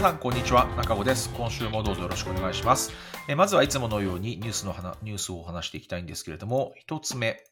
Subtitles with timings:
[0.00, 0.66] 皆さんこんにちは。
[0.78, 1.28] 中尾です。
[1.36, 2.90] 今週もどうぞよろしくお願いします。
[3.28, 7.44] えまずはいつものようにニュースの話ニュースを話していきたいんですけれども一つ目。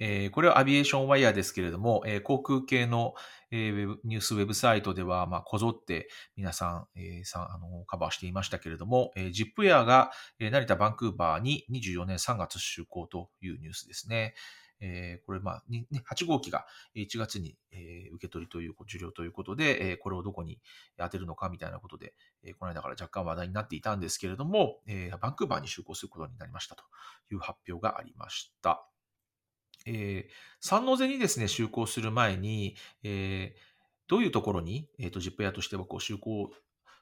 [0.00, 3.14] えー、これはアビエーションワイヤーですけれども、えー、航空系の、
[3.50, 14.34] えー、ニュースウェブサイトでは、まあ、こぞって皆さん、えー、さあのカバーしていましたけれども、えー、ジップエアが、えー、成田、バンクーバーに24年3月就航というニュースですね。
[14.82, 16.64] えー、これ、まあ、ね、8号機が
[16.96, 20.58] 1月に、えー、受け取りという、受領ということで、えー、これをどこに
[20.96, 26.84] 当てるのかみたいなことで、えー、この間から若干話題になっていたんですけれども、えー、バンクーバーに就航することになりましたと
[27.30, 28.86] いう発表がありました。
[29.86, 33.60] えー、三ノ瀬にですね、就航する前に、えー、
[34.08, 36.50] どういうところに、えーと、ジップエアとしてはこう就航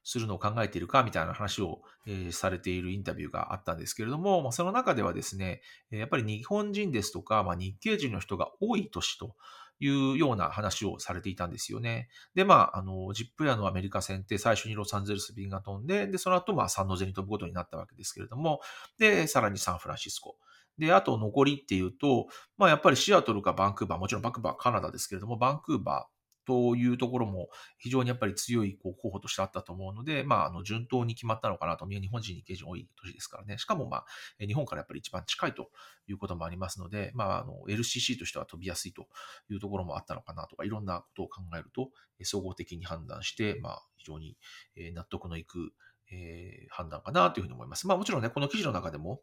[0.04, 9.34] するのを考えているかみたいな話を、えー、されているインタビューがあったんですけれども、まあ、その中ではですね、やっぱり日本人ですとか、まあ、日系人の人が多い都市と
[9.80, 12.08] いうような話をされていたんですよね。
[12.34, 18.60] で、まあ、あの、ジップエアのアメリカ戦って最初にロサンゼルス便が飛んで、で、その後、まあ、サンノゼに飛ぶことになったわけですけれども、
[18.98, 20.36] で、さらにサンフランシスコ。
[20.78, 33.58] で、あと残りっていうと、まあやっぱりシアトルかバンクーバー、もちろんバンクーバーはカナダですけれども、バンクーバーというところも非常にやっぱり強いこう候補としてあったと思うので、まあ、あの順当に決まったのかなと、日本人、日系人多い年ですからね。
[33.58, 34.04] しかも、まあ、
[34.38, 35.68] 日本からやっぱり一番近いと
[36.06, 39.08] いうこともありますので、まあ、あの LCC としては飛びやすいと
[39.50, 41.90] いうところもあったのかなとか、いろんなことを考えると、
[42.22, 44.38] 総合的に判断して、まあ、非常に
[44.94, 45.74] 納得のいく、
[46.10, 47.86] え、判断かなというふうに思います。
[47.86, 49.20] まあもちろんね、この記事の中でも、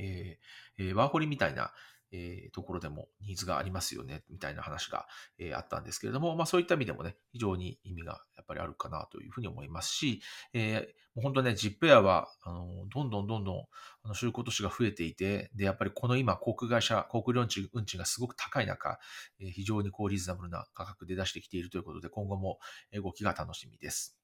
[0.00, 1.72] えー、ワーホリみたいな、
[2.12, 5.06] えー、ところでもニーズがありますよね、みたいな話が、
[5.38, 10.20] えー、あったんですけれども、まあそういった意味でもね、非常に意味がやっぱりあるかなというふうに思いますし、
[10.52, 13.64] えー、もう本当ね、ジップエアは、あの、どんどんどんどん、
[14.02, 18.98] あの、就航都市が増えていて、で、やっぱりこの今、航空会社、航空運賃、運賃がすごく高い中、
[19.40, 22.58] えー、非常にこう、リーズナブルな価格で出してきているということで、今後も
[22.92, 24.16] 動きが楽しみです。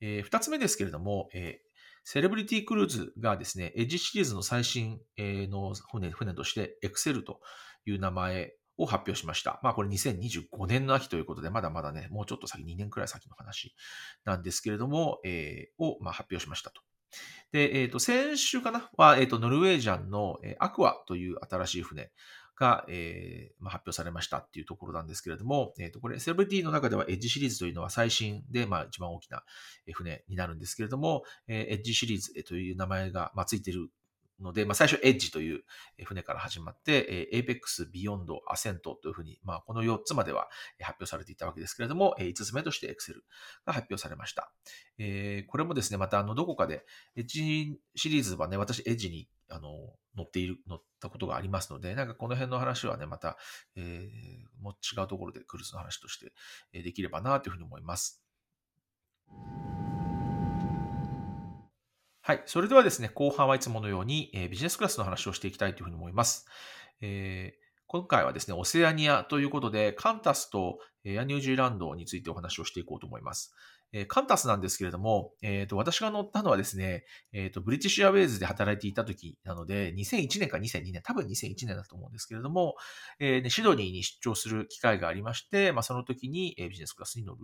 [0.00, 1.75] えー、二つ目ですけれども、えー、
[2.08, 7.40] セレブリティクルーズがですね、エッジシリーズの最新の船船として、エクセルと
[7.84, 9.58] いう名前を発表しました。
[9.64, 13.74] まあこれ2025年の秋ということで、まだまだね、もうちょっと先、2年くらい先の話
[14.24, 16.80] なんですけれども、えー、を、まあ、発表しましたと。
[17.50, 18.88] で、えっ、ー、と、先週かな？
[18.96, 22.12] は、えっ、ー、と、ノルウェージャンの、アクアという新しい船
[22.56, 29.42] が、えーまあ、発表されましたっていうところなんですけれども、え、ー、と、これ、セレブリティの中ではエッジシリーズというのは最新で、まあ、一番大きな
[29.92, 33.90] 船になるんですけれども、えー、エッジシリーズという名前が、まあ、ついている
[34.40, 35.64] ので、まあ、最初エッジという
[36.04, 40.48] 船から始まって、エーペックス、ビヨンド、アセントというふうに、まあ、この4つまでは
[40.80, 43.24] 発表されていたわけですけれども、5つ目としてエクセル
[43.64, 44.50] が発表されました。
[44.98, 46.84] えー、これもですね、またあの、どこかで、
[47.16, 49.70] エッジシリーズはね、私エッジにあの
[50.16, 53.36] 乗っている、乗ったことがありますので、なんかこの辺の話はね、また、
[53.76, 58.22] えー、もう違うところでクルーズの話としてできればなというふうに思います。
[62.22, 62.42] はい。
[62.46, 66.44] それではですね、後半はいつものように、えー、ビジネスクラスの話をしていきたいというふうに思います。
[67.00, 73.54] えー、今回はですね、オセアニアということで、カンタスとエアニュージーランドについてお話をしていこうと思います。
[73.92, 82.76] えー、カンタスなんですけれども、えーと、私が乗ったのはですね、えーと、ブリティッシュアウェイズで働いていた時なので、2001年か2002年、多分2001年だと思うんですけれども、
[83.18, 87.38] えーね、シドニーに出張する機会がありまして、まあ、その時にビジネスクラスに乗る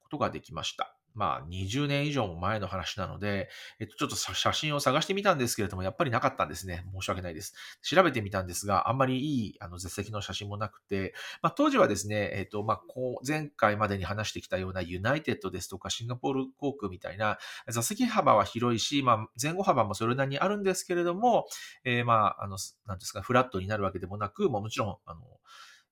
[0.00, 0.96] ことができました。
[1.14, 3.48] まあ、20年以上も前の話なので、
[3.78, 6.84] えっと、ちょっと写真を探してみたんですけれども、やっぱりなかったんですね。
[6.92, 7.54] 申し訳ないです。
[7.82, 17.38] 調べてみたんですが、あんまりいい、あの、絶席の写真もなくて、まあ、当時はですね、えっと、まあ、こう、前回までに話してきたようなユナイテッドですとか、シンガポール航空みたいな、
[17.68, 21.46] 座席幅は広いし、まあ、前後幅もそれなりにあるんですけれども、
[21.84, 25.20] えー、まあ、あの、なんですか、フラットになるわけでもなく、ももちろん、あの、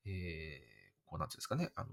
[0.05, 1.91] えー、こうなんていうんですかね、あの、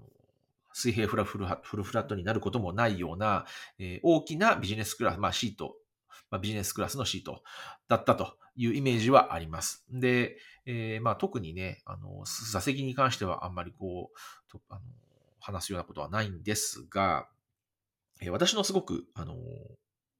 [0.72, 3.46] 水平フラフルフルフラットになることもないような、
[3.78, 5.76] えー、大きなビジネスクラス、まあシート、
[6.30, 7.42] まあ、ビジネスクラスのシート
[7.88, 9.84] だったというイメージはあります。
[9.90, 10.36] で、
[10.66, 14.80] えー、まあ特にね、あの、座席に関してはあんまりこう、とあの
[15.40, 17.28] 話すようなことはないんですが、
[18.20, 19.34] えー、私のすごく、あの、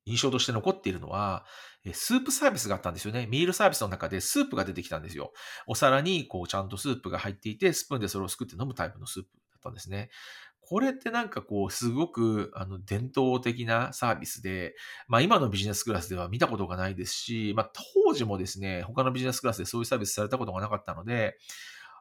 [0.07, 1.45] 印象として残っているのは、
[1.93, 3.27] スープサービスがあったんですよね。
[3.27, 5.33] ミールサービスの中でスープが出てきたんですよ。
[5.67, 10.11] お皿にこうちゃんとスープが入っていて、スプーンでそれをすくって飲むタイプのスープだったんですね。
[10.71, 14.77] これってなんかこう、すごく、あの、伝統的なサービスで、
[15.09, 17.73] まあ今のビジネスクラスでは見たことがないですし、まあ
[18.05, 21.37] 当時もですね、他のビジネスクラスでそういうサービスされたことがなかったので、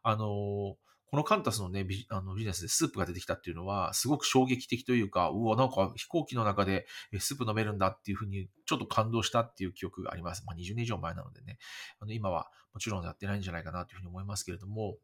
[0.03, 0.77] あの、こ
[1.13, 6.85] のカンタスのね、ビあのビジネスでスープが出てきたっていうのは、すごく衝撃的というか、うわ、なんか飛行機の中で
[7.17, 10.43] スープ飲めるんだっていうふうに、ちょっと感動したっていう記憶があります。
[10.45, 11.57] まあ20年以上前なのでね、
[11.99, 14.97] あの今はもちろんやってないんじゃないかなというふうに思いますけれども、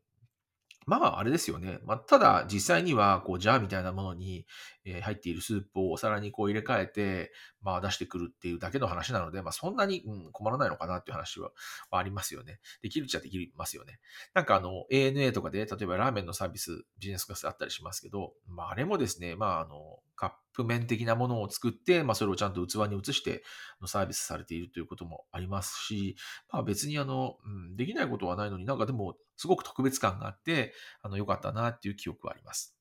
[0.86, 1.80] まあ、あれですよね。
[1.84, 4.46] まあ、ただ、実際には、こう、ジャーみたいなものに、
[4.86, 7.32] えー入っているスープをお皿にこう入れ替えて、
[7.64, 11.50] まあ、出してくるっていうだけの話なので、まあ、そんなに、うん、困らないのかなっていう話は、
[11.90, 12.60] はありますよね。
[12.84, 14.00] できるっちゃできますよね。
[14.36, 23.44] なんか、あの、ANA とかで、例えばラーメンのサービス、ビジネスクラスあったりしますけど、まあ、あれもですね、まあ、あの、カップ麺的なものを作って、まあ、それをちゃんと器に移して、
[23.82, 26.16] のサービスされているということもありますし、
[26.52, 32.75] まあ、別にあの、うん、できないことはないのになんかでも、すごく特別感があって、あの、良かったなっていう記憶はあります。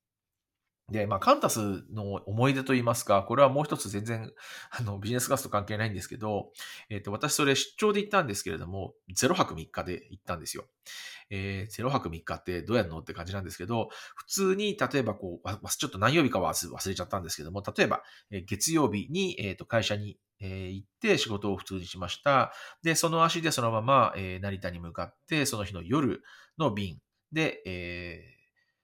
[0.91, 4.31] で、まあ、カンタスの思い出といいますか、これはもう一つ全然、
[4.71, 6.51] あの、ビジネスクラスと関係ないんですけど、
[6.91, 10.67] えっ、と、私それ出張で行ったんですけれども、0泊3日で行ったんですよ。
[11.31, 18.03] えー、0泊3日ってどうやるのって感じなんですけど、普通に、例えばこう、ちょっと何曜日かは忘れちゃったんですけども、例えば、
[18.47, 22.53] 月曜日に、えっ、と、会社に、え行って仕事を普通にしました。
[22.83, 26.23] で、その足でそのまま、え成田に向かって、その日の夜
[26.59, 26.99] の便
[27.33, 28.35] で、え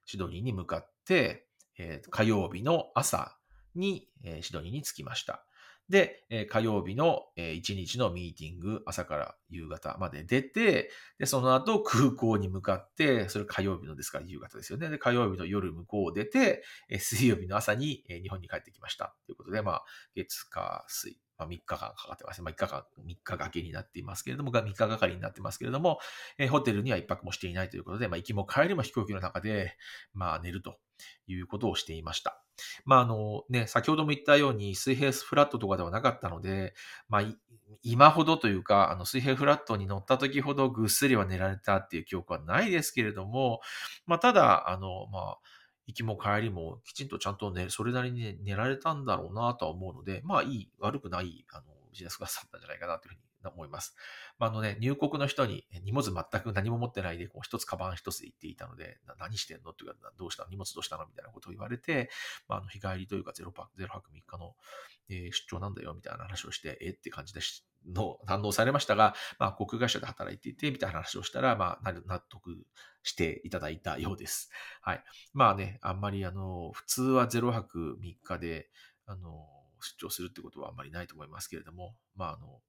[0.07, 1.50] シドニーに向かって、
[1.81, 3.37] えー火曜日の朝
[3.75, 5.45] に、えーシドニーに着きました。
[5.89, 14.91] で、えー火曜日の、え1日のミーティング、朝から夕方まで出て、で、その後空港に向かって、それ火曜日のですから夕方ですよね。
[14.91, 19.17] で、火曜日の夜向こうを出て、え水曜日の朝に、え日本に帰ってきました。
[19.27, 19.85] ということで、まあ、
[20.15, 22.43] 月、火、水、まあ、3日間かかってます。
[22.43, 25.99] まあ、3日間、3日掛けになっていますけれども、が3日がかりになってますけれども、
[26.37, 29.77] えホテルには1泊もしていないということで、まあ、行きも帰りも飛行機の中で、
[30.13, 30.79] まあ、寝ると
[31.27, 32.43] いうことをしていました。
[32.85, 36.75] まあ、あのね、先ほども言ったように水平フラットとかではなかったので、
[37.09, 37.23] まあ、
[37.83, 43.61] 今ほどというか、あの水平フラットに乗った時ほどぐっすりは寝られたっていう記憶はないですけれども、
[44.07, 45.39] まあ、ただ、あの、まあ、
[45.87, 53.97] 行きも帰りもきちんとちゃんとね、それなりに寝られたんだろうなとは思うので、まあいい、悪くない、あの、ビジネスクラスだったんじゃないかなというふうに思います。
[54.39, 60.51] まあ、のね、入国の人に荷物全く何も持ってないで、こう一つカバン一つで行っていたので、何してんのっていうか、どうしたの？
[60.51, 61.07] 荷物どうしたの？
[61.07, 62.11] みたいなことを言われて、
[62.49, 64.55] まあ、あの日帰りというか0泊、0泊3日の、
[65.09, 66.91] 出張なんだよみたいな話をして、え？
[66.91, 72.67] って感じでしの反応されましたが、まあ、航空会社で働いていて、みたいな話をしたら、まあ、納得
[73.03, 74.51] していただいたようです。
[74.83, 75.05] はい。
[75.33, 78.69] まあね、あんまりあの、普通は0泊3日で、
[79.07, 79.47] あの、
[79.81, 82.61] 出張するってことはあんまりないと思いますけれども、まあ、あの、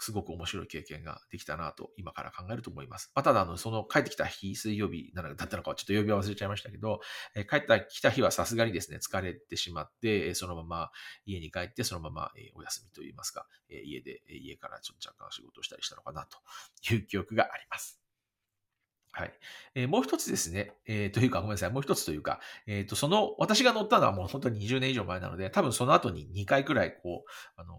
[0.00, 3.12] すごく面白い経験ができたなと、今から考えると思います。
[3.14, 7.00] まあ、ただ、あの、その帰ってきた日、水曜日なのだったのかはちょっと曜日は忘れちゃいましたけど、
[7.34, 10.90] え帰ってきた日はさすがにですね、疲れてしまって、そのまま
[11.26, 16.38] 家に帰って、そのまま、お休みといいますか、家で、家からちょっと若干仕事をしたりしたのかなと
[16.94, 18.00] いう記憶があります。
[19.12, 19.32] はい。
[19.74, 27.74] えーもう一つですね、えーというか、ごめんなさい、もう一つというか、えっ、と、その、私が乗ったのはもう本当に20年以上前なので、多分その後に2回くらい、こう、あの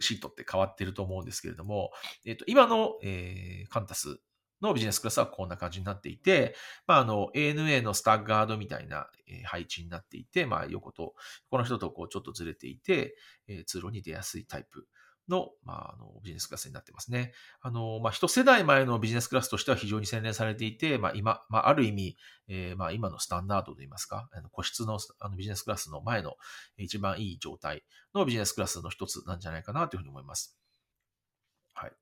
[0.00, 1.90] シートって変わってると思うんですけれども、
[2.24, 4.18] えっ、と、今の、えーカンタス
[4.60, 6.54] のビジネスクラスはこんな感じになっていて、
[6.86, 9.08] まあ、あの、ANA のスタッガードみたいな、
[9.44, 11.14] 配置になっていて、まあ、横と、
[11.50, 13.16] この人とこう、ちょっとずれていて、
[13.48, 14.86] えー通路に出やすいタイプ
[15.30, 17.32] の、まあ、あの、ビジネスクラスになってますね。
[17.62, 22.16] あの、まあ、一世代前のビジネスクラスとしては非常に洗練されていて、まあ、今、まあ、ある意味、
[22.48, 26.34] えーまあ、今のスタンダードといいますか、あの個室のあのビジネスクラスの前の
[26.76, 27.84] 一番いい状態
[28.14, 30.58] のビジネスクラスの一つなんじゃないかなというふうに思います。
[31.72, 31.92] はい。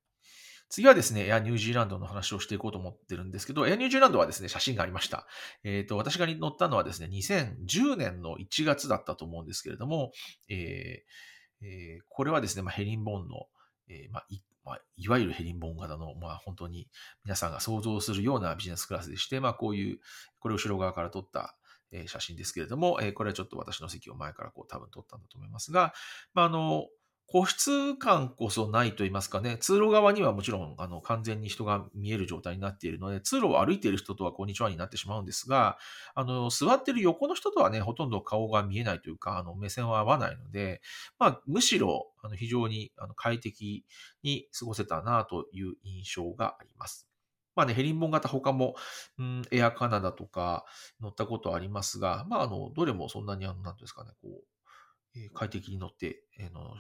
[0.71, 5.27] 次はですね、エアニュージーランドの話をしていこうと思ってるんですけど、エアニュージーランドはですね、写真がありました。
[5.65, 10.13] えっ、と、私が乗ったのはですね、2010年の1月だったと思うんですけれども、
[10.49, 13.47] えーえーこれはですね、まあ、ヘリンボーンの、
[13.89, 16.89] えーまあいまあ、いわゆるヘリンボーン型の、まあ、本当に
[17.25, 19.99] 皆さんが想像するようなビジネスクラスでして、まあ、こういう、
[20.41, 21.57] これを後ろ側から撮った、
[21.91, 25.95] え写真ですけれども、えーこれはちょっと私の席を前からこう多分撮ったんだと思いますが、
[26.35, 26.85] まあ、あの、
[27.31, 35.77] 個室感こそないと言いますかね、通路側にはもちろんあの完全に人が見える状態になっているので、通路を歩いている人とはこんにちはになってしまうんですが、
[36.15, 40.81] あの、座ってる横の人とはね、ほとんど顔が見えないというか、あの、目線は合わないので、
[41.19, 43.85] まあ、むしろ、あの、非常にあの快適
[44.23, 47.11] に過ごせたなという印象があります。
[47.55, 48.75] まあね、ヘリンボン型他も、
[49.19, 50.65] うん、エアカナダとか
[50.99, 56.75] 乗ったことありますが、まあ、あの、どれもそんなに、あの、なんていうんですかね、こう、え快適に乗って、えーの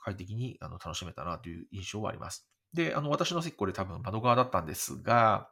[0.00, 2.48] 快適にあの楽しめたなという印象はあります。
[2.72, 5.50] で、あの、私の席これ多分窓側だったんですが、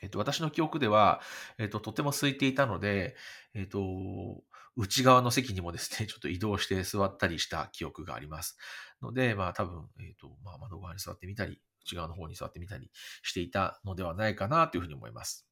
[0.00, 1.20] えっと、私の記憶では、
[1.58, 3.16] えっと、とても空いていたので、
[3.54, 3.80] えっと、
[4.76, 8.56] 内側の席にもですね、 ちょっと移動して座ったりした記憶があります。
[9.02, 12.90] ので、まあ多分、えっと、まあ窓側に座ってみたり、内側の方に座ってみたり
[13.22, 15.48] していたのではないかなというふうに思います。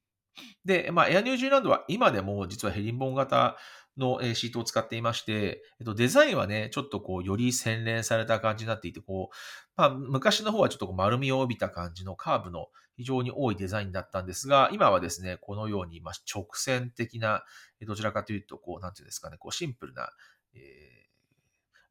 [0.64, 3.56] で、まあ、エアニュージーランドは今でも実はヘリンボン型
[3.96, 9.34] のシートを使っていまして、えっと、デザインはね、ちょっとこう、より洗練された感じになっていて、こう、
[9.76, 17.44] まあ、昔の方はちょっとこう丸みを帯びた感じのカーブの非常に多いデザインだったんですが、今はですね、このように、ま直線的な、
[17.86, 20.10] どちらかというと、こう、なんていうんですかね、こう、シンプルな、
[20.54, 20.58] えー、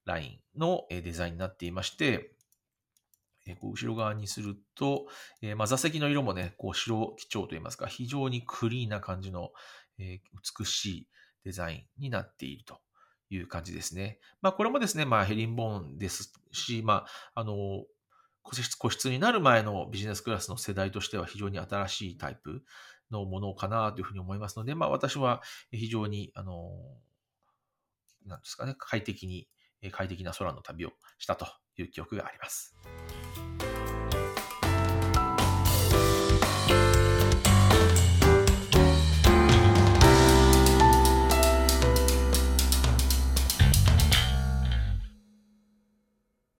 [0.05, 2.31] ラインのデザインになっていまして、
[3.47, 5.05] えこう後ろ側にすると、
[5.41, 9.51] えー、まあ、座席の色もね、こう白基調といいますか、非常にクリーンな感じの、
[9.99, 10.19] えー、
[10.59, 11.07] 美しい
[11.45, 12.79] デザインになっていると
[13.29, 14.19] いう感じですね。
[14.41, 17.85] まあ、これもですね、まあ、ヘリンボーンですし、まあ、あの、
[18.43, 22.63] 個室個室になる前のビジネスクラスの世代としては非常に新しいタイプ
[23.09, 26.71] のものかなというふうに思いますので、まあ、私は非常に、あの、
[28.25, 29.47] なんですかね、快適に、
[29.91, 31.45] 快適な空の旅をしたと
[31.77, 32.75] いう記憶があります。